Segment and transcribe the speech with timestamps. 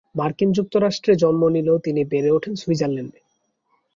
[0.15, 3.19] মার্কিন যুক্তরাষ্ট্রে জন্ম নিলেও তিনি বেড়ে ওঠেন সুইজারল্যান্ডে।